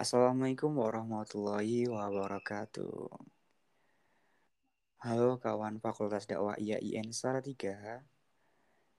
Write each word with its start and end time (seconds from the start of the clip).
Assalamualaikum 0.00 0.80
warahmatullahi 0.80 1.84
wabarakatuh. 1.84 3.04
Halo 5.04 5.36
kawan 5.36 5.76
Fakultas 5.76 6.24
Dakwah 6.24 6.56
IAIN 6.56 7.12
Salatiga. 7.12 8.00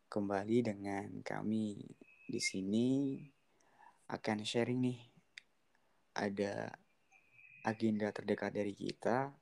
Kembali 0.06 0.62
dengan 0.62 1.10
kami 1.26 1.82
di 2.30 2.38
sini 2.38 3.18
akan 4.14 4.46
sharing 4.46 4.78
nih. 4.78 5.02
Ada 6.22 6.70
agenda 7.66 8.14
terdekat 8.14 8.54
dari 8.54 8.78
kita 8.78 9.34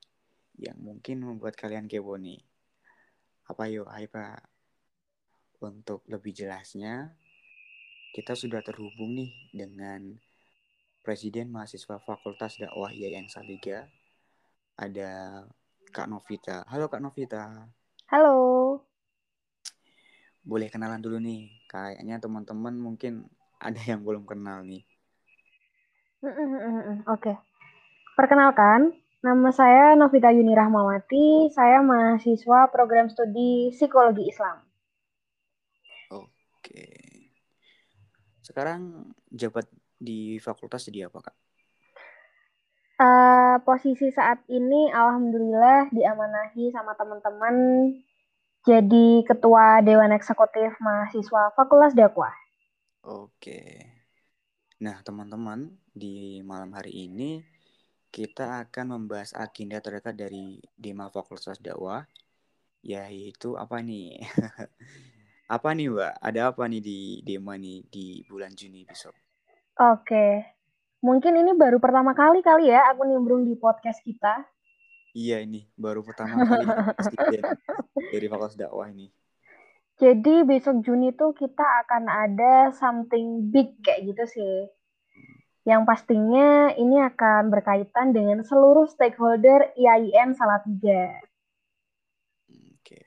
yang 0.64 0.80
mungkin 0.80 1.28
membuat 1.28 1.60
kalian 1.60 1.92
kepo 1.92 2.16
nih. 2.16 2.40
Apa 3.52 3.68
yuk, 3.68 3.92
hai 3.92 4.08
Pak? 4.08 4.48
Untuk 5.60 6.08
lebih 6.08 6.32
jelasnya, 6.32 7.20
kita 8.16 8.32
sudah 8.32 8.64
terhubung 8.64 9.12
nih 9.12 9.52
dengan 9.52 10.29
Presiden 11.00 11.48
Mahasiswa 11.50 11.96
Fakultas 12.04 12.60
Dakwah 12.60 12.92
IAIN 12.92 13.32
Salatiga. 13.32 13.88
Ada 14.76 15.44
Kak 15.96 16.12
Novita. 16.12 16.68
Halo 16.68 16.92
Kak 16.92 17.00
Novita. 17.00 17.68
Halo. 18.12 18.36
Boleh 20.44 20.68
kenalan 20.68 21.00
dulu 21.00 21.18
nih. 21.24 21.48
Kayaknya 21.72 22.20
teman-teman 22.20 22.76
mungkin 22.76 23.28
ada 23.60 23.80
yang 23.84 24.04
belum 24.04 24.28
kenal 24.28 24.64
nih. 24.68 24.84
Oke. 27.08 27.40
Perkenalkan, 28.20 28.92
nama 29.24 29.50
saya 29.56 29.96
Novita 29.96 30.36
Yuni 30.36 30.52
Rahmawati. 30.52 31.48
Saya 31.56 31.80
mahasiswa 31.80 32.68
program 32.68 33.08
studi 33.08 33.72
Psikologi 33.72 34.28
Islam. 34.28 34.60
Oke. 36.12 36.88
Sekarang 38.44 39.12
jabat 39.32 39.64
di 40.00 40.40
fakultas 40.40 40.88
jadi 40.88 41.12
apa, 41.12 41.30
Kak? 41.30 41.36
Uh, 43.00 43.56
posisi 43.64 44.12
saat 44.12 44.44
ini 44.52 44.92
alhamdulillah 44.92 45.88
diamanahi 45.96 46.68
sama 46.76 46.92
teman-teman 47.00 47.56
jadi 48.68 49.24
ketua 49.24 49.80
Dewan 49.80 50.12
Eksekutif 50.12 50.76
Mahasiswa 50.84 51.56
Fakultas 51.56 51.96
Dakwah. 51.96 52.36
Oke. 53.08 53.88
Nah, 54.84 55.00
teman-teman, 55.04 55.72
di 55.96 56.44
malam 56.44 56.76
hari 56.76 57.08
ini 57.08 57.40
kita 58.12 58.68
akan 58.68 59.00
membahas 59.00 59.32
agenda 59.32 59.80
terdekat 59.80 60.16
dari 60.20 60.60
Dema 60.76 61.08
Fakultas 61.08 61.60
Dakwah 61.64 62.04
yaitu 62.84 63.56
apa 63.56 63.80
nih? 63.80 64.20
apa 65.56 65.70
nih, 65.72 65.88
Mbak? 65.88 66.14
Ada 66.20 66.42
apa 66.52 66.64
nih 66.68 66.82
di 66.84 67.00
Dema 67.24 67.56
nih 67.56 67.88
di 67.88 68.28
bulan 68.28 68.52
Juni 68.56 68.84
besok? 68.84 69.29
Oke. 69.80 70.44
Mungkin 71.00 71.40
ini 71.40 71.56
baru 71.56 71.80
pertama 71.80 72.12
kali 72.12 72.44
kali 72.44 72.68
ya 72.68 72.92
aku 72.92 73.08
nimbrung 73.08 73.48
di 73.48 73.56
podcast 73.56 74.04
kita. 74.04 74.44
Iya 75.16 75.40
ini 75.40 75.64
baru 75.80 76.04
pertama 76.04 76.44
kali 76.44 76.68
dari 78.12 78.28
Fakultas 78.28 78.60
Dakwah 78.60 78.92
ini. 78.92 79.08
Jadi 79.96 80.44
besok 80.44 80.84
Juni 80.84 81.16
tuh 81.16 81.32
kita 81.32 81.64
akan 81.88 82.12
ada 82.12 82.76
something 82.76 83.48
big 83.48 83.80
kayak 83.80 84.12
gitu 84.12 84.24
sih. 84.28 84.56
Yang 85.64 85.82
pastinya 85.88 86.76
ini 86.76 87.00
akan 87.00 87.48
berkaitan 87.48 88.12
dengan 88.12 88.44
seluruh 88.44 88.88
stakeholder 88.92 89.72
IAIN 89.80 90.36
Salatiga. 90.36 91.24
Oke. 92.52 93.00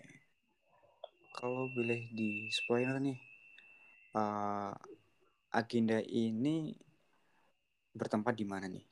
Kalau 1.36 1.68
boleh 1.72 2.12
di 2.12 2.48
spoiler 2.52 2.96
nih, 3.00 3.16
uh, 4.16 4.76
agenda 5.52 6.00
ini 6.00 6.72
bertempat 7.92 8.34
di 8.34 8.46
mana 8.48 8.66
nih? 8.66 8.84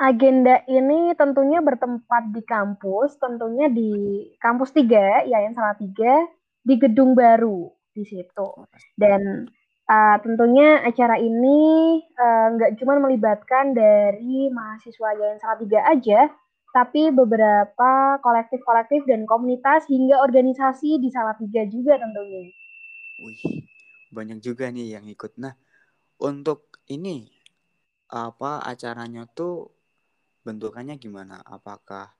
Agenda 0.00 0.64
ini 0.66 1.12
tentunya 1.14 1.60
bertempat 1.60 2.32
di 2.32 2.42
kampus, 2.42 3.20
tentunya 3.20 3.68
di 3.68 4.24
kampus 4.40 4.72
3, 4.72 5.28
IAIN 5.28 5.52
Salatiga, 5.52 6.24
di 6.64 6.74
gedung 6.80 7.12
baru 7.12 7.68
di 7.92 8.04
situ. 8.08 8.64
Dan 8.96 9.44
uh, 9.86 10.16
tentunya 10.24 10.80
acara 10.82 11.20
ini 11.20 12.00
nggak 12.56 12.70
uh, 12.74 12.76
cuma 12.80 12.96
melibatkan 12.96 13.76
dari 13.76 14.48
mahasiswa 14.48 15.08
IAIN 15.20 15.38
Salatiga 15.38 15.84
aja, 15.84 16.32
tapi 16.72 17.12
beberapa 17.12 18.16
kolektif-kolektif 18.24 19.04
dan 19.04 19.28
komunitas 19.28 19.84
hingga 19.84 20.24
organisasi 20.24 20.96
di 20.96 21.12
Salatiga 21.12 21.68
juga 21.68 22.00
tentunya. 22.00 22.48
Wih, 23.20 23.68
banyak 24.10 24.42
juga 24.42 24.68
nih 24.68 24.98
yang 24.98 25.06
ikut. 25.06 25.38
Nah, 25.38 25.54
untuk 26.20 26.82
ini 26.90 27.30
apa 28.10 28.60
acaranya 28.66 29.24
tuh 29.30 29.70
bentukannya 30.42 30.98
gimana? 30.98 31.40
Apakah 31.46 32.10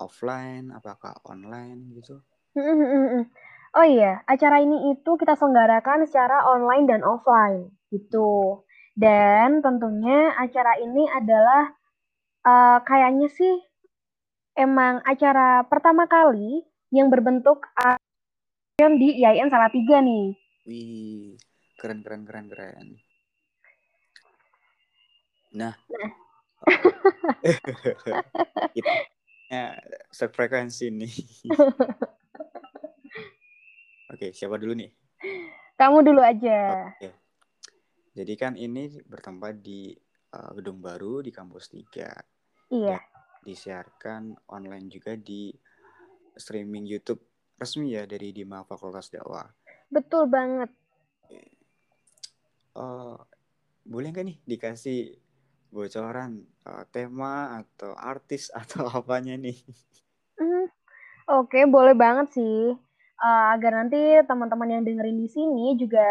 offline, 0.00 0.72
apakah 0.72 1.20
online 1.28 2.00
gitu? 2.00 2.18
Oh 3.70 3.86
iya, 3.86 4.18
acara 4.26 4.58
ini 4.58 4.90
itu 4.90 5.14
kita 5.14 5.38
selenggarakan 5.38 6.02
secara 6.02 6.42
online 6.42 6.90
dan 6.90 7.06
offline 7.06 7.70
gitu. 7.94 8.66
Dan 8.98 9.62
tentunya 9.62 10.34
acara 10.34 10.74
ini 10.82 11.06
adalah 11.06 11.70
uh, 12.42 12.82
kayaknya 12.82 13.30
sih 13.30 13.62
emang 14.58 15.06
acara 15.06 15.62
pertama 15.70 16.10
kali 16.10 16.66
yang 16.90 17.14
berbentuk 17.14 17.62
di 18.80 19.22
IAIN 19.22 19.52
Salatiga 19.52 20.02
nih. 20.02 20.39
Wih, 20.68 21.40
keren 21.80 22.04
keren 22.04 22.28
keren 22.28 22.46
keren. 22.52 22.88
Nah, 25.56 25.72
nah. 25.72 26.12
kita 28.76 28.92
ya, 29.50 29.74
sefrekuensi 30.12 30.92
nih. 30.92 31.14
Oke, 34.12 34.36
siapa 34.36 34.60
dulu 34.60 34.76
nih? 34.76 34.92
Kamu 35.80 36.04
dulu 36.04 36.20
aja. 36.20 36.92
Oke. 36.92 37.10
Jadi 38.10 38.34
kan 38.36 38.58
ini 38.58 38.90
bertempat 39.06 39.62
di 39.62 39.94
uh, 40.34 40.50
gedung 40.58 40.82
baru 40.82 41.22
di 41.24 41.32
kampus 41.32 41.72
3. 41.72 42.74
Iya. 42.74 42.98
Dan 43.00 43.08
disiarkan 43.40 44.36
online 44.52 44.92
juga 44.92 45.16
di 45.16 45.48
streaming 46.36 46.84
YouTube 46.84 47.24
resmi 47.56 47.96
ya 47.96 48.04
dari 48.04 48.32
Dima 48.32 48.64
Fakultas 48.64 49.08
Dakwah. 49.08 49.48
Betul 49.90 50.30
banget. 50.30 50.70
Uh, 52.78 53.18
boleh 53.82 54.14
nggak 54.14 54.26
nih 54.30 54.38
dikasih 54.46 55.18
bocoran 55.74 56.46
uh, 56.66 56.86
tema 56.94 57.62
atau 57.62 57.94
artis 57.98 58.50
atau 58.60 58.86
apanya 58.86 59.34
nih? 59.34 59.58
Mm, 60.38 60.70
Oke, 61.30 61.62
okay, 61.62 61.64
boleh 61.66 61.94
banget 61.94 62.38
sih. 62.38 62.74
Uh, 63.20 63.44
agar 63.52 63.84
nanti 63.84 63.98
teman-teman 64.24 64.80
yang 64.80 64.82
dengerin 64.86 65.20
di 65.20 65.28
sini 65.28 65.76
juga 65.76 66.02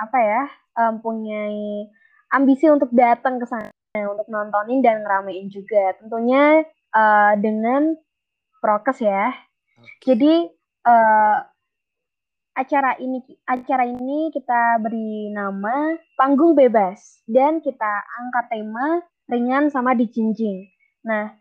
apa 0.00 0.16
ya 0.16 0.42
um, 0.80 0.96
punya 1.04 1.52
ambisi 2.32 2.66
untuk 2.72 2.88
datang 2.90 3.36
ke 3.36 3.46
sana 3.46 3.68
untuk 4.10 4.26
nontonin 4.32 4.80
dan 4.80 5.04
ngeramein 5.04 5.52
juga. 5.52 5.94
Tentunya 6.00 6.64
uh, 6.96 7.34
dengan 7.38 7.94
prokes 8.58 9.04
ya. 9.04 9.30
Okay. 9.78 10.14
Jadi 10.14 10.34
uh, 10.88 11.38
acara 12.54 12.94
ini 13.02 13.18
acara 13.44 13.84
ini 13.84 14.30
kita 14.30 14.78
beri 14.78 15.30
nama 15.34 15.98
panggung 16.14 16.54
bebas 16.54 17.22
dan 17.26 17.58
kita 17.58 17.92
angkat 18.22 18.44
tema 18.50 19.02
ringan 19.26 19.68
sama 19.68 19.92
dijinjing. 19.98 20.70
Nah, 21.02 21.34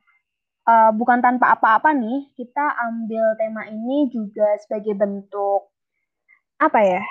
uh, 0.65 0.91
bukan 0.91 1.21
tanpa 1.21 1.53
apa-apa 1.53 1.93
nih, 1.93 2.33
kita 2.33 2.65
ambil 2.89 3.37
tema 3.37 3.69
ini 3.69 4.09
juga 4.09 4.57
sebagai 4.65 4.97
bentuk 4.97 5.69
apa 6.57 6.81
ya? 6.81 7.03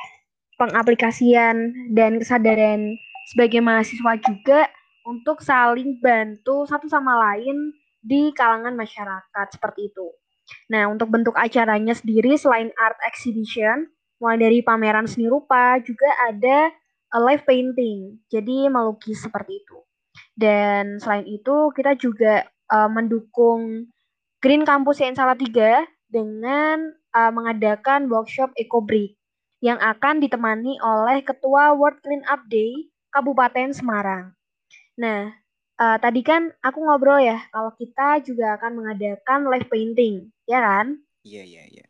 pengaplikasian 0.63 1.91
dan 1.91 2.23
kesadaran 2.23 2.95
sebagai 3.35 3.59
mahasiswa 3.59 4.15
juga 4.23 4.71
untuk 5.03 5.43
saling 5.43 5.99
bantu 5.99 6.63
satu 6.71 6.87
sama 6.87 7.19
lain 7.19 7.75
di 7.99 8.31
kalangan 8.31 8.75
masyarakat 8.79 9.47
seperti 9.51 9.91
itu. 9.91 10.07
Nah, 10.73 10.89
untuk 10.89 11.13
bentuk 11.13 11.37
acaranya 11.37 11.93
sendiri 11.93 12.35
selain 12.39 12.73
art 12.81 12.99
exhibition, 13.05 13.89
mulai 14.23 14.39
dari 14.39 14.59
pameran 14.63 15.05
seni 15.05 15.27
rupa, 15.29 15.77
juga 15.83 16.09
ada 16.29 16.73
live 17.13 17.45
painting. 17.45 18.17
Jadi 18.33 18.71
melukis 18.73 19.21
seperti 19.21 19.61
itu. 19.61 19.79
Dan 20.33 20.97
selain 21.03 21.29
itu, 21.29 21.71
kita 21.77 21.93
juga 21.97 22.49
uh, 22.73 22.89
mendukung 22.89 23.89
Green 24.41 24.65
Campus 24.65 24.99
yang 24.99 25.15
salah 25.15 25.37
tiga 25.37 25.85
dengan 26.09 26.93
uh, 27.15 27.33
mengadakan 27.33 28.09
workshop 28.09 28.53
Eco 28.57 28.81
Break 28.81 29.17
yang 29.63 29.79
akan 29.79 30.19
ditemani 30.19 30.83
oleh 30.83 31.23
Ketua 31.23 31.73
World 31.79 32.03
Clean 32.03 32.25
Up 32.27 32.43
Day 32.51 32.91
Kabupaten 33.15 33.71
Semarang. 33.71 34.35
Nah, 34.99 35.31
uh, 35.83 35.97
tadi 35.99 36.23
kan 36.23 36.55
aku 36.63 36.79
ngobrol 36.87 37.19
ya 37.19 37.43
kalau 37.51 37.75
kita 37.75 38.23
juga 38.23 38.55
akan 38.55 38.79
mengadakan 38.79 39.51
live 39.51 39.67
painting, 39.67 40.31
ya 40.47 40.63
kan? 40.63 41.03
Iya 41.27 41.43
iya 41.43 41.65
iya. 41.67 41.87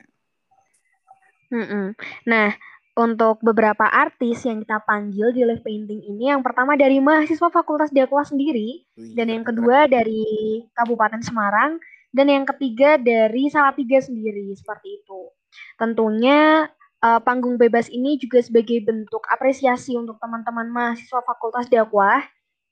Nah, 2.24 2.56
untuk 2.96 3.44
beberapa 3.44 3.84
artis 3.84 4.44
yang 4.48 4.64
kita 4.64 4.80
panggil 4.88 5.32
di 5.36 5.44
live 5.44 5.64
painting 5.64 6.00
ini 6.00 6.32
yang 6.32 6.40
pertama 6.40 6.76
dari 6.76 7.00
mahasiswa 7.00 7.48
Fakultas 7.52 7.92
Dakwah 7.92 8.24
sendiri 8.24 8.84
Wih, 8.96 9.12
dan 9.16 9.28
yang 9.32 9.44
kedua 9.44 9.88
dari 9.88 10.60
Kabupaten 10.72 11.20
Semarang 11.20 11.76
dan 12.12 12.28
yang 12.28 12.44
ketiga 12.44 13.00
dari 13.00 13.48
Salatiga 13.48 14.00
sendiri 14.00 14.52
seperti 14.52 15.00
itu. 15.00 15.32
Tentunya 15.80 16.68
uh, 17.00 17.20
panggung 17.24 17.56
bebas 17.56 17.88
ini 17.88 18.20
juga 18.20 18.44
sebagai 18.44 18.84
bentuk 18.84 19.24
apresiasi 19.28 19.96
untuk 19.96 20.20
teman-teman 20.20 20.68
mahasiswa 20.68 21.20
Fakultas 21.24 21.72
Dakwah 21.72 22.20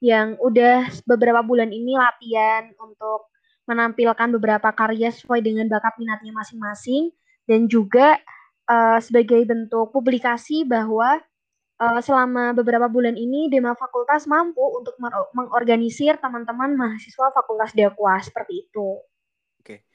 yang 0.00 0.40
udah 0.40 0.88
beberapa 1.04 1.44
bulan 1.44 1.68
ini 1.68 1.92
latihan 1.94 2.72
untuk 2.80 3.28
menampilkan 3.68 4.28
beberapa 4.40 4.72
karya 4.72 5.12
sesuai 5.12 5.44
dengan 5.44 5.68
bakat 5.68 5.94
minatnya 6.00 6.32
masing-masing 6.34 7.12
dan 7.44 7.68
juga 7.68 8.18
uh, 8.66 8.98
sebagai 8.98 9.44
bentuk 9.44 9.92
publikasi 9.92 10.64
bahwa 10.64 11.20
uh, 11.78 12.00
selama 12.00 12.56
beberapa 12.56 12.88
bulan 12.88 13.14
ini 13.14 13.46
Dema 13.52 13.76
Fakultas 13.76 14.24
mampu 14.24 14.64
untuk 14.74 14.96
mengorganisir 15.36 16.16
teman-teman 16.18 16.74
mahasiswa 16.74 17.30
Fakultas 17.30 17.76
Dakwah 17.76 18.18
seperti 18.24 18.66
itu. 18.66 18.98
Oke, 19.60 19.86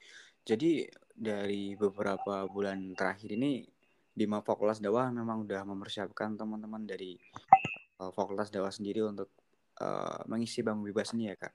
jadi 0.46 0.86
dari 1.12 1.74
beberapa 1.74 2.44
bulan 2.46 2.94
terakhir 2.94 3.34
ini 3.34 3.66
Dema 4.16 4.40
Fakultas 4.40 4.80
Dakwah 4.80 5.12
memang 5.12 5.44
udah 5.44 5.66
mempersiapkan 5.68 6.38
teman-teman 6.38 6.88
dari 6.88 7.18
uh, 8.00 8.08
Fakultas 8.14 8.48
Dakwah 8.48 8.72
sendiri 8.72 9.04
untuk 9.04 9.28
uh, 9.80 10.20
mengisi 10.28 10.60
bangku 10.64 10.88
bebas 10.90 11.12
ini 11.16 11.32
ya 11.32 11.36
kak. 11.36 11.52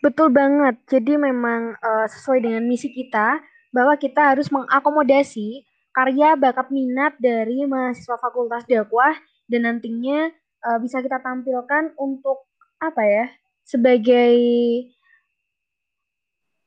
Betul 0.00 0.32
banget. 0.32 0.80
Jadi 0.88 1.20
memang 1.20 1.76
uh, 1.76 2.06
sesuai 2.08 2.40
dengan 2.40 2.64
misi 2.64 2.88
kita 2.88 3.42
bahwa 3.70 3.94
kita 4.00 4.32
harus 4.34 4.48
mengakomodasi 4.48 5.62
karya 5.92 6.38
bakat 6.38 6.72
minat 6.72 7.18
dari 7.20 7.66
mahasiswa 7.66 8.16
Fakultas 8.16 8.64
Dakwah 8.64 9.14
dan 9.50 9.66
nantinya 9.68 10.30
uh, 10.64 10.78
bisa 10.80 11.02
kita 11.04 11.20
tampilkan 11.20 11.92
untuk 12.00 12.48
apa 12.80 13.02
ya 13.04 13.26
sebagai 13.66 14.38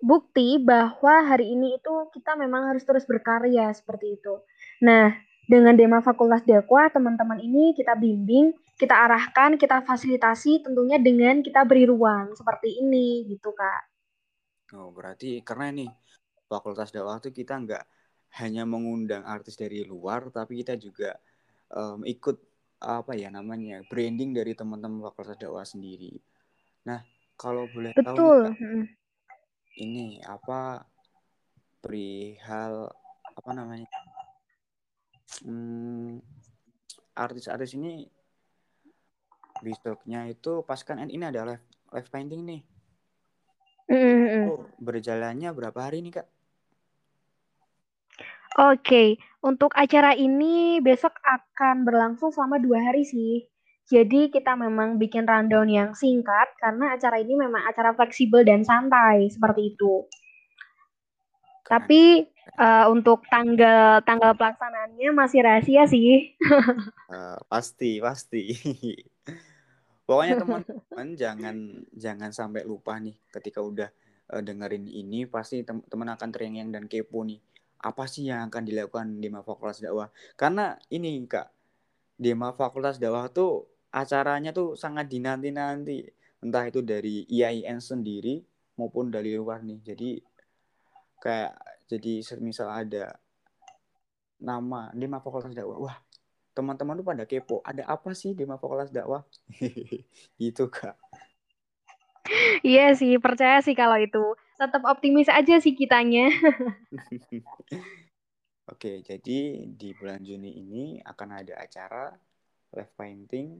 bukti 0.04 0.60
bahwa 0.60 1.24
hari 1.24 1.56
ini 1.56 1.80
itu 1.80 1.94
kita 2.12 2.36
memang 2.36 2.70
harus 2.70 2.84
terus 2.84 3.08
berkarya 3.08 3.72
seperti 3.72 4.20
itu. 4.20 4.44
Nah, 4.84 5.16
dengan 5.44 5.76
Dema 5.76 6.00
Fakultas 6.00 6.44
Dakwah, 6.48 6.88
teman-teman 6.88 7.40
ini 7.44 7.76
kita 7.76 8.00
bimbing, 8.00 8.56
kita 8.80 8.96
arahkan, 8.96 9.60
kita 9.60 9.84
fasilitasi 9.84 10.64
tentunya 10.64 10.96
dengan 10.98 11.44
kita 11.44 11.68
beri 11.68 11.84
ruang 11.84 12.32
seperti 12.34 12.80
ini 12.80 13.28
gitu, 13.28 13.52
Kak. 13.52 13.94
Oh, 14.74 14.90
berarti 14.90 15.44
karena 15.46 15.70
ini 15.70 15.86
fakultas 16.50 16.90
dakwah 16.90 17.22
itu 17.22 17.30
kita 17.30 17.62
nggak 17.62 17.84
hanya 18.42 18.66
mengundang 18.66 19.22
artis 19.22 19.54
dari 19.54 19.86
luar 19.86 20.34
tapi 20.34 20.66
kita 20.66 20.74
juga 20.82 21.14
um, 21.70 22.02
ikut 22.02 22.42
apa 22.82 23.14
ya 23.14 23.30
namanya 23.30 23.86
branding 23.86 24.34
dari 24.34 24.58
teman-teman 24.58 25.06
fakultas 25.06 25.38
dakwah 25.38 25.62
sendiri. 25.62 26.18
Nah 26.90 27.06
kalau 27.38 27.70
boleh 27.70 27.94
Betul. 27.94 28.10
tahu 28.10 28.18
nih, 28.18 28.34
Kak, 28.50 28.58
ini 29.78 30.06
apa 30.26 30.60
perihal 31.84 32.90
apa 33.34 33.50
namanya 33.54 33.86
hmm, 35.42 36.22
artis-artis 37.18 37.74
ini 37.74 38.06
besoknya 39.64 40.28
itu 40.28 40.62
pas 40.68 40.78
kan 40.84 41.00
ini 41.08 41.24
ada 41.24 41.48
live 41.48 41.66
live 41.94 42.10
painting 42.14 42.42
nih. 42.46 42.62
Mm 43.90 43.98
-hmm. 43.98 44.44
Itu 44.46 44.56
berjalannya 44.78 45.50
berapa 45.56 45.80
hari 45.80 46.06
nih 46.06 46.22
kak? 46.22 46.28
Oke, 48.54 49.18
untuk 49.42 49.74
acara 49.74 50.14
ini 50.14 50.78
besok 50.78 51.18
akan 51.26 51.90
berlangsung 51.90 52.30
selama 52.30 52.62
dua 52.62 52.86
hari 52.86 53.02
sih. 53.02 53.50
Jadi 53.90 54.30
kita 54.30 54.54
memang 54.54 55.02
bikin 55.02 55.26
rundown 55.26 55.68
yang 55.68 55.92
singkat 55.98 56.54
karena 56.62 56.94
acara 56.94 57.20
ini 57.20 57.34
memang 57.34 57.66
acara 57.66 57.98
fleksibel 57.98 58.46
dan 58.46 58.62
santai 58.62 59.28
seperti 59.34 59.74
itu. 59.74 60.06
Tapi 61.66 62.30
uh, 62.58 62.86
untuk 62.92 63.26
tanggal 63.30 64.02
tanggal 64.04 64.34
pelaksanaannya 64.38 65.10
masih 65.16 65.40
rahasia 65.44 65.84
sih. 65.90 66.36
uh, 67.10 67.38
pasti 67.52 68.00
pasti. 68.04 68.54
Pokoknya 70.08 70.36
teman-teman 70.36 71.08
jangan 71.16 71.56
jangan 71.96 72.32
sampai 72.36 72.68
lupa 72.68 73.00
nih 73.00 73.16
ketika 73.32 73.64
udah 73.64 73.90
uh, 74.36 74.44
dengerin 74.44 74.86
ini 74.88 75.24
pasti 75.26 75.64
teman-teman 75.64 76.20
akan 76.20 76.30
terngiang 76.30 76.70
dan 76.76 76.92
kepo 76.92 77.24
nih 77.24 77.40
apa 77.84 78.08
sih 78.08 78.32
yang 78.32 78.48
akan 78.48 78.64
dilakukan 78.64 79.20
di 79.20 79.28
Fakultas 79.28 79.84
Dakwah? 79.84 80.08
Karena 80.40 80.80
ini 80.88 81.20
Kak, 81.28 81.52
di 82.16 82.32
Fakultas 82.32 82.96
Dakwah 82.96 83.28
tuh 83.28 83.68
acaranya 83.92 84.56
tuh 84.56 84.80
sangat 84.80 85.12
dinanti-nanti. 85.12 86.08
Entah 86.44 86.64
itu 86.68 86.80
dari 86.84 87.28
IAIN 87.28 87.84
sendiri 87.84 88.40
maupun 88.80 89.12
dari 89.12 89.36
luar 89.36 89.64
nih. 89.64 89.80
Jadi 89.84 90.10
kayak 91.20 91.56
jadi 91.94 92.26
misal 92.42 92.74
ada 92.74 93.14
nama 94.42 94.90
di 94.92 95.06
Fakultas 95.06 95.54
Dakwah. 95.54 95.78
Wah, 95.78 95.98
teman-teman 96.58 96.98
tuh 96.98 97.06
pada 97.06 97.24
kepo. 97.30 97.62
Ada 97.62 97.86
apa 97.86 98.18
sih 98.18 98.34
di 98.34 98.50
Fakultas 98.50 98.90
Dakwah? 98.90 99.22
gitu 100.42 100.74
Kak. 100.74 100.98
Iya 102.64 102.96
sih, 102.96 103.20
percaya 103.20 103.60
sih 103.60 103.76
kalau 103.76 104.00
itu 104.00 104.24
tetap 104.56 104.88
optimis 104.88 105.28
aja 105.28 105.60
sih 105.60 105.76
kitanya. 105.76 106.32
Oke, 108.72 109.04
jadi 109.04 109.68
di 109.68 109.90
bulan 109.92 110.24
Juni 110.24 110.56
ini 110.56 111.04
akan 111.04 111.44
ada 111.44 111.60
acara 111.60 112.16
live 112.72 112.94
painting 112.96 113.60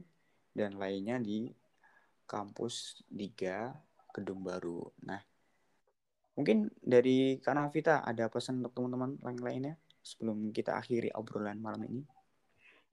dan 0.56 0.80
lainnya 0.80 1.20
di 1.20 1.52
kampus 2.24 3.04
Liga 3.12 3.76
Gedung 4.16 4.40
Baru. 4.40 4.88
Nah, 5.04 5.20
mungkin 6.34 6.70
dari 6.82 7.38
Kak 7.40 7.70
Vita 7.70 8.02
ada 8.02 8.30
pesan 8.30 8.62
untuk 8.62 8.74
teman-teman 8.74 9.18
lain-lainnya 9.22 9.74
sebelum 10.02 10.50
kita 10.50 10.76
akhiri 10.76 11.10
obrolan 11.14 11.58
malam 11.58 11.82
ini? 11.86 12.02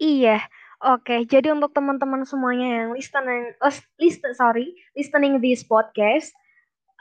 Iya, 0.02 0.42
oke. 0.82 1.30
Jadi 1.30 1.54
untuk 1.54 1.78
teman-teman 1.78 2.26
semuanya 2.26 2.86
yang 2.86 2.90
listening, 2.98 3.54
listen, 4.02 4.34
sorry, 4.34 4.74
listening 4.98 5.38
this 5.38 5.62
podcast, 5.62 6.34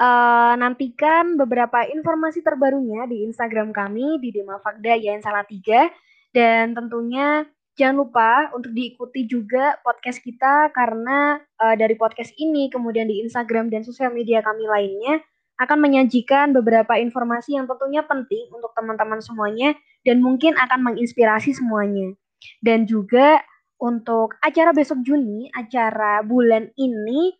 Uh, 0.00 0.56
nantikan 0.56 1.36
beberapa 1.36 1.84
informasi 1.84 2.40
terbarunya 2.40 3.04
di 3.04 3.20
Instagram 3.28 3.68
kami 3.68 4.16
di 4.16 4.32
Demafakda 4.32 4.96
Yain 4.96 5.20
Salatiga 5.20 5.92
dan 6.32 6.72
tentunya 6.72 7.44
jangan 7.76 8.08
lupa 8.08 8.48
untuk 8.56 8.72
diikuti 8.72 9.28
juga 9.28 9.76
podcast 9.84 10.24
kita 10.24 10.72
karena 10.72 11.36
uh, 11.60 11.76
dari 11.76 12.00
podcast 12.00 12.32
ini 12.40 12.72
kemudian 12.72 13.12
di 13.12 13.20
Instagram 13.28 13.68
dan 13.68 13.84
sosial 13.84 14.08
media 14.16 14.40
kami 14.40 14.64
lainnya 14.64 15.20
akan 15.60 15.78
menyajikan 15.78 16.56
beberapa 16.56 16.96
informasi 16.96 17.52
yang 17.60 17.68
tentunya 17.68 18.00
penting 18.00 18.48
untuk 18.48 18.72
teman-teman 18.72 19.20
semuanya 19.20 19.76
dan 20.08 20.24
mungkin 20.24 20.56
akan 20.56 20.80
menginspirasi 20.92 21.52
semuanya. 21.52 22.16
Dan 22.64 22.88
juga 22.88 23.44
untuk 23.76 24.40
acara 24.40 24.72
besok 24.72 25.04
Juni, 25.04 25.52
acara 25.52 26.24
bulan 26.24 26.72
ini 26.80 27.36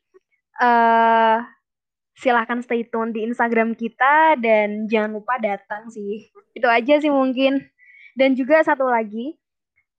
uh, 0.61 1.41
silahkan 2.13 2.61
stay 2.61 2.85
tune 2.85 3.17
di 3.17 3.25
Instagram 3.25 3.73
kita 3.73 4.37
dan 4.37 4.85
jangan 4.85 5.17
lupa 5.17 5.41
datang 5.41 5.89
sih. 5.89 6.29
Itu 6.53 6.69
aja 6.69 7.01
sih 7.01 7.09
mungkin. 7.09 7.65
Dan 8.13 8.37
juga 8.37 8.61
satu 8.61 8.85
lagi, 8.85 9.33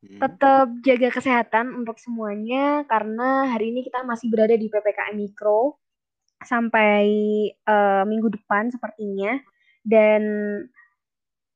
hmm. 0.06 0.22
tetap 0.22 0.70
jaga 0.86 1.10
kesehatan 1.10 1.74
untuk 1.74 1.98
semuanya 1.98 2.86
karena 2.86 3.50
hari 3.50 3.74
ini 3.74 3.82
kita 3.82 4.06
masih 4.06 4.30
berada 4.30 4.54
di 4.54 4.70
PPKM 4.70 5.18
Mikro 5.18 5.82
sampai 6.44 7.06
uh, 7.66 8.04
minggu 8.08 8.34
depan 8.34 8.70
sepertinya. 8.74 9.38
Dan 9.82 10.22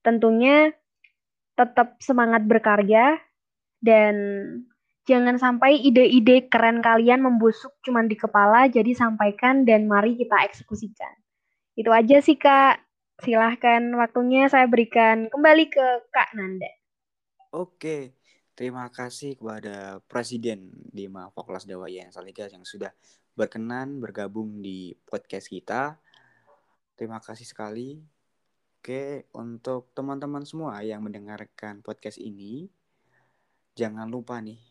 tentunya 0.01 0.73
tetap 1.55 1.97
semangat 2.01 2.45
berkarya 2.45 3.21
dan 3.81 4.15
Jangan 5.05 5.37
sampai 5.37 5.77
ide-ide 5.85 6.49
keren 6.49 6.81
kalian 6.81 7.21
membusuk 7.21 7.77
cuma 7.85 8.01
di 8.01 8.17
kepala, 8.17 8.65
jadi 8.65 8.89
sampaikan 8.97 9.61
dan 9.61 9.85
mari 9.85 10.17
kita 10.17 10.33
eksekusikan. 10.49 11.13
Itu 11.77 11.93
aja 11.93 12.17
sih 12.25 12.33
Kak. 12.33 12.81
Silahkan 13.21 13.85
waktunya 14.01 14.49
saya 14.49 14.65
berikan 14.65 15.29
kembali 15.29 15.69
ke 15.69 16.09
Kak 16.09 16.33
Nanda. 16.33 16.73
Oke, 17.53 18.17
terima 18.57 18.89
kasih 18.89 19.37
kepada 19.37 20.01
Presiden 20.09 20.73
Dima 20.89 21.29
Fakultas 21.29 21.69
Dawa 21.69 21.85
yang 21.85 22.09
Saliga 22.09 22.49
yang 22.49 22.65
sudah 22.65 22.89
berkenan 23.35 23.99
bergabung 23.99 24.63
di 24.63 24.95
podcast 25.03 25.51
kita. 25.51 25.99
Terima 26.95 27.19
kasih 27.19 27.43
sekali. 27.43 27.99
Oke, 28.79 29.27
untuk 29.35 29.91
teman-teman 29.91 30.47
semua 30.47 30.79
yang 30.79 31.03
mendengarkan 31.03 31.83
podcast 31.83 32.15
ini, 32.15 32.71
jangan 33.75 34.07
lupa 34.07 34.39
nih 34.39 34.61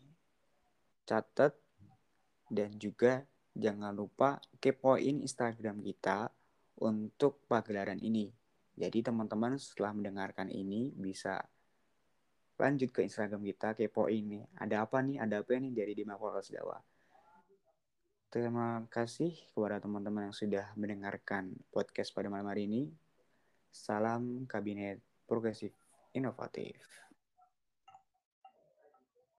catat 1.04 1.52
dan 2.49 2.73
juga 2.80 3.28
jangan 3.52 3.92
lupa 3.92 4.40
kepoin 4.56 5.21
Instagram 5.21 5.85
kita 5.85 6.33
untuk 6.80 7.44
pagelaran 7.44 8.00
ini. 8.00 8.33
Jadi 8.75 9.04
teman-teman 9.04 9.61
setelah 9.61 9.92
mendengarkan 9.92 10.49
ini 10.49 10.90
bisa 10.97 11.44
lanjut 12.54 12.94
ke 12.94 13.02
Instagram 13.02 13.42
kita 13.50 13.75
kepo 13.75 14.06
ini 14.06 14.38
ada 14.54 14.87
apa 14.87 15.02
nih 15.02 15.18
ada 15.18 15.42
apa 15.42 15.59
nih 15.59 15.75
dari 15.75 15.92
Dima 15.99 16.14
Fakultas 16.14 16.54
Dakwah 16.54 16.94
terima 18.35 18.83
kasih 18.91 19.31
kepada 19.55 19.79
teman-teman 19.79 20.26
yang 20.26 20.35
sudah 20.35 20.67
mendengarkan 20.75 21.55
podcast 21.71 22.11
pada 22.11 22.26
malam 22.26 22.50
hari 22.50 22.67
ini. 22.67 22.91
Salam 23.71 24.43
kabinet 24.50 24.99
progresif 25.23 25.71
inovatif 26.11 26.75